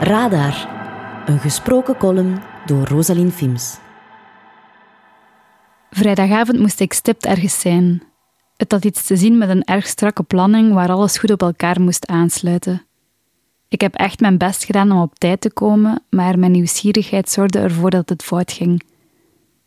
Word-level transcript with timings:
Radar, 0.00 0.68
een 1.26 1.38
gesproken 1.38 1.96
column 1.96 2.40
door 2.66 2.86
Rosalien 2.86 3.32
Fims. 3.32 3.78
Vrijdagavond 5.90 6.58
moest 6.58 6.80
ik 6.80 6.92
stipt 6.92 7.26
ergens 7.26 7.60
zijn. 7.60 8.02
Het 8.56 8.72
had 8.72 8.84
iets 8.84 9.06
te 9.06 9.16
zien 9.16 9.38
met 9.38 9.48
een 9.48 9.64
erg 9.64 9.86
strakke 9.86 10.22
planning 10.22 10.74
waar 10.74 10.90
alles 10.90 11.18
goed 11.18 11.30
op 11.30 11.42
elkaar 11.42 11.80
moest 11.80 12.06
aansluiten. 12.06 12.86
Ik 13.68 13.80
heb 13.80 13.94
echt 13.94 14.20
mijn 14.20 14.38
best 14.38 14.64
gedaan 14.64 14.92
om 14.92 15.00
op 15.00 15.18
tijd 15.18 15.40
te 15.40 15.52
komen, 15.52 16.02
maar 16.10 16.38
mijn 16.38 16.52
nieuwsgierigheid 16.52 17.30
zorgde 17.30 17.58
ervoor 17.58 17.90
dat 17.90 18.08
het 18.08 18.22
fout 18.22 18.52
ging. 18.52 18.82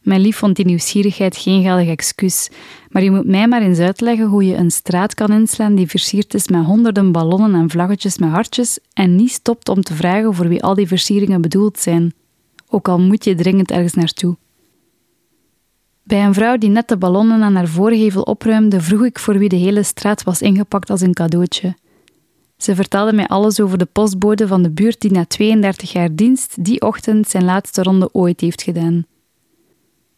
Mijn 0.05 0.21
lief 0.21 0.37
vond 0.37 0.55
die 0.55 0.65
nieuwsgierigheid 0.65 1.37
geen 1.37 1.63
geldig 1.63 1.87
excuus, 1.87 2.49
maar 2.89 3.03
je 3.03 3.11
moet 3.11 3.25
mij 3.25 3.47
maar 3.47 3.61
eens 3.61 3.79
uitleggen 3.79 4.27
hoe 4.27 4.45
je 4.45 4.55
een 4.55 4.71
straat 4.71 5.13
kan 5.13 5.31
inslaan 5.31 5.75
die 5.75 5.87
versierd 5.87 6.33
is 6.33 6.47
met 6.47 6.65
honderden 6.65 7.11
ballonnen 7.11 7.55
en 7.55 7.69
vlaggetjes 7.69 8.17
met 8.17 8.29
hartjes 8.29 8.79
en 8.93 9.15
niet 9.15 9.31
stopt 9.31 9.69
om 9.69 9.81
te 9.81 9.93
vragen 9.93 10.33
voor 10.33 10.47
wie 10.47 10.63
al 10.63 10.73
die 10.73 10.87
versieringen 10.87 11.41
bedoeld 11.41 11.79
zijn, 11.79 12.13
ook 12.69 12.87
al 12.87 12.99
moet 12.99 13.23
je 13.23 13.35
dringend 13.35 13.71
ergens 13.71 13.93
naartoe. 13.93 14.37
Bij 16.03 16.25
een 16.25 16.33
vrouw 16.33 16.57
die 16.57 16.69
net 16.69 16.87
de 16.87 16.97
ballonnen 16.97 17.41
aan 17.41 17.55
haar 17.55 17.67
voorgevel 17.67 18.21
opruimde, 18.21 18.81
vroeg 18.81 19.05
ik 19.05 19.19
voor 19.19 19.37
wie 19.37 19.49
de 19.49 19.55
hele 19.55 19.83
straat 19.83 20.23
was 20.23 20.41
ingepakt 20.41 20.89
als 20.89 21.01
een 21.01 21.13
cadeautje. 21.13 21.75
Ze 22.57 22.75
vertelde 22.75 23.13
mij 23.13 23.27
alles 23.27 23.59
over 23.59 23.77
de 23.77 23.85
postbode 23.85 24.47
van 24.47 24.63
de 24.63 24.71
buurt 24.71 25.01
die 25.01 25.11
na 25.11 25.25
32 25.25 25.91
jaar 25.91 26.15
dienst 26.15 26.63
die 26.65 26.81
ochtend 26.81 27.29
zijn 27.29 27.45
laatste 27.45 27.83
ronde 27.83 28.09
ooit 28.11 28.41
heeft 28.41 28.61
gedaan. 28.61 29.05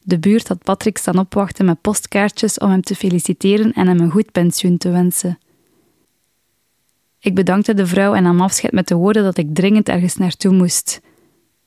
De 0.08 0.20
buurt 0.20 0.48
had 0.48 0.64
Patrick 0.64 0.98
staan 0.98 1.18
opwachten 1.18 1.66
met 1.66 1.82
postkaartjes 1.82 2.58
om 2.58 2.70
hem 2.70 2.82
te 2.82 2.96
feliciteren 2.96 3.74
en 3.74 3.88
hem 3.88 4.00
een 4.00 4.12
goed 4.12 4.32
pensioen 4.32 4.78
te 4.78 4.90
wensen. 4.90 5.40
Ik 7.20 7.36
bedankte 7.36 7.74
de 7.74 7.88
vrouw 7.88 8.14
en 8.14 8.24
nam 8.24 8.42
afscheid 8.42 8.74
met 8.74 8.88
de 8.88 8.96
woorden 8.96 9.24
dat 9.24 9.38
ik 9.38 9.56
dringend 9.56 9.90
ergens 9.90 10.16
naartoe 10.16 10.54
moest. 10.54 11.02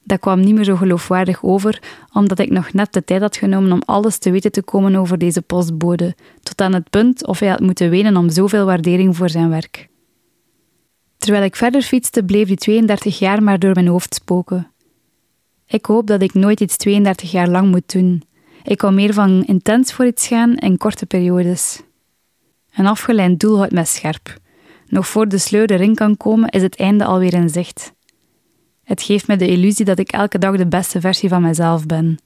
Dat 0.05 0.21
kwam 0.21 0.41
niet 0.41 0.55
meer 0.55 0.65
zo 0.65 0.77
geloofwaardig 0.77 1.43
over, 1.43 1.83
omdat 2.13 2.39
ik 2.39 2.51
nog 2.51 2.73
net 2.73 2.93
de 2.93 3.05
tijd 3.05 3.21
had 3.21 3.37
genomen 3.37 3.73
om 3.73 3.83
alles 3.85 4.19
te 4.19 4.31
weten 4.31 4.53
te 4.53 4.63
komen 4.63 4.97
over 4.97 5.19
deze 5.19 5.43
postbode, 5.43 6.15
tot 6.43 6.61
aan 6.61 6.75
het 6.75 6.91
punt 6.91 7.27
of 7.27 7.39
hij 7.39 7.49
had 7.49 7.61
moeten 7.61 7.91
wenen 7.91 8.17
om 8.17 8.31
zoveel 8.31 8.65
waardering 8.65 9.17
voor 9.17 9.31
zijn 9.31 9.49
werk. 9.49 9.89
Terwijl 11.17 11.45
ik 11.45 11.57
verder 11.57 11.83
fietste, 11.83 12.25
bleef 12.25 12.47
die 12.47 12.57
32 12.57 13.19
jaar 13.19 13.43
maar 13.43 13.59
door 13.59 13.75
mijn 13.75 13.89
hoofd 13.89 14.15
spoken. 14.15 14.71
Ik 15.67 15.87
hoop 15.87 16.07
dat 16.07 16.23
ik 16.23 16.35
nooit 16.35 16.61
iets 16.61 16.77
32 16.77 17.31
jaar 17.31 17.49
lang 17.49 17.71
moet 17.71 17.93
doen. 17.93 18.29
Ik 18.63 18.81
hou 18.81 18.95
meer 18.95 19.15
van 19.15 19.45
intens 19.45 19.93
voor 19.93 20.07
iets 20.07 20.27
gaan 20.27 20.57
in 20.57 20.77
korte 20.77 21.07
periodes. 21.07 21.83
Een 22.75 22.87
afgeleid 22.87 23.41
doel 23.41 23.57
houdt 23.57 23.73
mij 23.73 23.85
scherp. 23.85 24.39
Nog 24.87 25.09
voor 25.09 25.29
de 25.29 25.39
sleur 25.39 25.71
erin 25.71 25.95
kan 25.95 26.17
komen, 26.17 26.49
is 26.49 26.63
het 26.63 26.77
einde 26.77 27.05
alweer 27.05 27.35
in 27.35 27.49
zicht. 27.49 27.93
Het 28.85 29.03
geeft 29.03 29.27
me 29.27 29.37
de 29.37 29.49
illusie 29.49 29.85
dat 29.85 29.99
ik 29.99 30.13
elke 30.13 30.39
dag 30.39 30.57
de 30.57 30.67
beste 30.67 31.01
versie 31.01 31.29
van 31.29 31.43
mezelf 31.43 31.87
ben. 31.87 32.19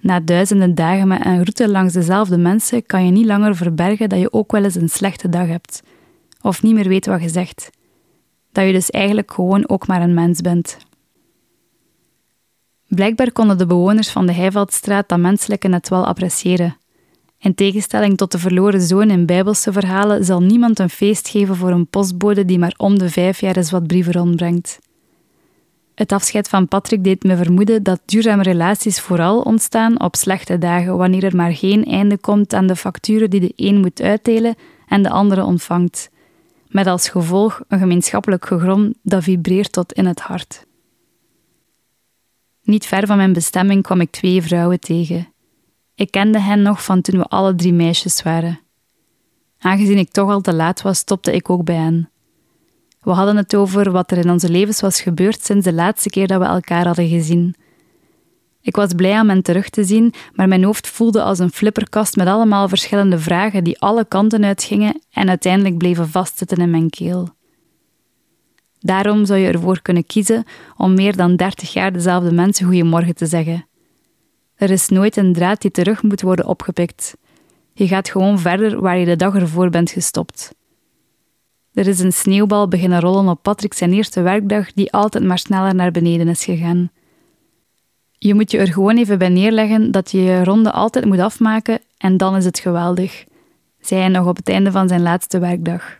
Na 0.00 0.20
duizenden 0.20 0.74
dagen 0.74 1.08
met 1.08 1.24
een 1.24 1.34
route 1.34 1.68
langs 1.68 1.92
dezelfde 1.92 2.38
mensen 2.38 2.86
kan 2.86 3.04
je 3.04 3.10
niet 3.10 3.26
langer 3.26 3.56
verbergen 3.56 4.08
dat 4.08 4.18
je 4.18 4.32
ook 4.32 4.52
wel 4.52 4.64
eens 4.64 4.74
een 4.74 4.88
slechte 4.88 5.28
dag 5.28 5.46
hebt, 5.46 5.82
of 6.40 6.62
niet 6.62 6.74
meer 6.74 6.88
weet 6.88 7.06
wat 7.06 7.22
je 7.22 7.28
zegt. 7.28 7.70
Dat 8.52 8.66
je 8.66 8.72
dus 8.72 8.90
eigenlijk 8.90 9.32
gewoon 9.32 9.68
ook 9.68 9.86
maar 9.86 10.02
een 10.02 10.14
mens 10.14 10.40
bent. 10.40 10.78
Blijkbaar 12.96 13.32
konden 13.32 13.58
de 13.58 13.66
bewoners 13.66 14.10
van 14.10 14.26
de 14.26 14.32
Heiveldstraat 14.32 15.08
dat 15.08 15.18
menselijke 15.18 15.68
net 15.68 15.88
wel 15.88 16.06
appreciëren. 16.06 16.76
In 17.38 17.54
tegenstelling 17.54 18.16
tot 18.16 18.32
de 18.32 18.38
verloren 18.38 18.80
zoon 18.80 19.10
in 19.10 19.26
bijbelse 19.26 19.72
verhalen 19.72 20.24
zal 20.24 20.42
niemand 20.42 20.78
een 20.78 20.90
feest 20.90 21.28
geven 21.28 21.56
voor 21.56 21.70
een 21.70 21.86
postbode 21.86 22.44
die 22.44 22.58
maar 22.58 22.74
om 22.76 22.98
de 22.98 23.10
vijf 23.10 23.40
jaar 23.40 23.56
eens 23.56 23.70
wat 23.70 23.86
brieven 23.86 24.12
rondbrengt. 24.12 24.78
Het 25.94 26.12
afscheid 26.12 26.48
van 26.48 26.68
Patrick 26.68 27.04
deed 27.04 27.22
me 27.22 27.36
vermoeden 27.36 27.82
dat 27.82 28.00
duurzame 28.04 28.42
relaties 28.42 29.00
vooral 29.00 29.40
ontstaan 29.40 30.00
op 30.00 30.16
slechte 30.16 30.58
dagen, 30.58 30.96
wanneer 30.96 31.24
er 31.24 31.36
maar 31.36 31.52
geen 31.52 31.84
einde 31.84 32.18
komt 32.18 32.54
aan 32.54 32.66
de 32.66 32.76
facturen 32.76 33.30
die 33.30 33.40
de 33.40 33.52
een 33.56 33.80
moet 33.80 34.00
uitdelen 34.00 34.54
en 34.86 35.02
de 35.02 35.10
andere 35.10 35.44
ontvangt. 35.44 36.10
Met 36.68 36.86
als 36.86 37.08
gevolg 37.08 37.60
een 37.68 37.78
gemeenschappelijk 37.78 38.46
gegrom 38.46 38.94
dat 39.02 39.22
vibreert 39.22 39.72
tot 39.72 39.92
in 39.92 40.06
het 40.06 40.20
hart. 40.20 40.66
Niet 42.66 42.86
ver 42.86 43.06
van 43.06 43.16
mijn 43.16 43.32
bestemming 43.32 43.82
kwam 43.82 44.00
ik 44.00 44.10
twee 44.10 44.42
vrouwen 44.42 44.80
tegen. 44.80 45.32
Ik 45.94 46.10
kende 46.10 46.40
hen 46.40 46.62
nog 46.62 46.84
van 46.84 47.00
toen 47.00 47.18
we 47.18 47.24
alle 47.24 47.54
drie 47.54 47.72
meisjes 47.72 48.22
waren. 48.22 48.60
Aangezien 49.58 49.98
ik 49.98 50.10
toch 50.10 50.30
al 50.30 50.40
te 50.40 50.54
laat 50.54 50.82
was, 50.82 50.98
stopte 50.98 51.32
ik 51.32 51.50
ook 51.50 51.64
bij 51.64 51.76
hen. 51.76 52.10
We 53.00 53.10
hadden 53.10 53.36
het 53.36 53.56
over 53.56 53.90
wat 53.90 54.10
er 54.10 54.18
in 54.18 54.30
onze 54.30 54.50
levens 54.50 54.80
was 54.80 55.00
gebeurd 55.00 55.44
sinds 55.44 55.64
de 55.64 55.72
laatste 55.72 56.08
keer 56.08 56.26
dat 56.26 56.40
we 56.40 56.46
elkaar 56.46 56.86
hadden 56.86 57.08
gezien. 57.08 57.54
Ik 58.60 58.76
was 58.76 58.92
blij 58.92 59.20
om 59.20 59.28
hen 59.28 59.42
terug 59.42 59.68
te 59.68 59.84
zien, 59.84 60.14
maar 60.32 60.48
mijn 60.48 60.64
hoofd 60.64 60.88
voelde 60.88 61.22
als 61.22 61.38
een 61.38 61.52
flipperkast 61.52 62.16
met 62.16 62.26
allemaal 62.26 62.68
verschillende 62.68 63.18
vragen 63.18 63.64
die 63.64 63.80
alle 63.80 64.04
kanten 64.04 64.44
uitgingen 64.44 65.02
en 65.10 65.28
uiteindelijk 65.28 65.78
bleven 65.78 66.08
vastzitten 66.08 66.58
in 66.58 66.70
mijn 66.70 66.90
keel. 66.90 67.28
Daarom 68.86 69.24
zou 69.24 69.38
je 69.38 69.52
ervoor 69.52 69.82
kunnen 69.82 70.06
kiezen 70.06 70.44
om 70.76 70.94
meer 70.94 71.16
dan 71.16 71.36
30 71.36 71.72
jaar 71.72 71.92
dezelfde 71.92 72.32
mensen 72.32 72.66
goeiemorgen 72.66 73.14
te 73.14 73.26
zeggen. 73.26 73.66
Er 74.54 74.70
is 74.70 74.88
nooit 74.88 75.16
een 75.16 75.32
draad 75.32 75.60
die 75.60 75.70
terug 75.70 76.02
moet 76.02 76.22
worden 76.22 76.46
opgepikt. 76.46 77.16
Je 77.72 77.86
gaat 77.86 78.10
gewoon 78.10 78.38
verder 78.38 78.80
waar 78.80 78.98
je 78.98 79.04
de 79.04 79.16
dag 79.16 79.34
ervoor 79.34 79.70
bent 79.70 79.90
gestopt. 79.90 80.54
Er 81.74 81.86
is 81.86 82.00
een 82.00 82.12
sneeuwbal 82.12 82.68
beginnen 82.68 83.00
rollen 83.00 83.28
op 83.28 83.42
Patrick 83.42 83.74
zijn 83.74 83.92
eerste 83.92 84.20
werkdag, 84.20 84.72
die 84.72 84.92
altijd 84.92 85.24
maar 85.24 85.38
sneller 85.38 85.74
naar 85.74 85.90
beneden 85.90 86.28
is 86.28 86.44
gegaan. 86.44 86.90
Je 88.18 88.34
moet 88.34 88.50
je 88.50 88.58
er 88.58 88.72
gewoon 88.72 88.96
even 88.96 89.18
bij 89.18 89.28
neerleggen 89.28 89.90
dat 89.90 90.10
je 90.10 90.22
je 90.22 90.44
ronde 90.44 90.72
altijd 90.72 91.04
moet 91.04 91.18
afmaken 91.18 91.80
en 91.98 92.16
dan 92.16 92.36
is 92.36 92.44
het 92.44 92.58
geweldig, 92.58 93.24
zei 93.80 94.00
hij 94.00 94.08
nog 94.08 94.26
op 94.26 94.36
het 94.36 94.48
einde 94.48 94.70
van 94.70 94.88
zijn 94.88 95.02
laatste 95.02 95.38
werkdag. 95.38 95.96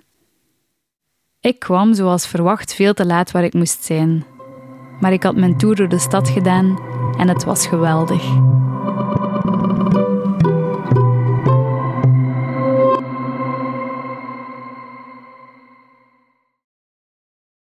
Ik 1.47 1.59
kwam 1.59 1.95
zoals 1.95 2.27
verwacht 2.27 2.75
veel 2.75 2.95
te 2.95 3.07
laat 3.07 3.31
waar 3.31 3.45
ik 3.45 3.53
moest 3.53 3.85
zijn. 3.85 4.25
Maar 5.01 5.13
ik 5.13 5.23
had 5.23 5.37
mijn 5.37 5.59
tour 5.59 5.77
door 5.77 5.89
de 5.89 5.99
stad 5.99 6.29
gedaan 6.29 6.79
en 7.19 7.29
het 7.29 7.45
was 7.45 7.67
geweldig. 7.67 8.23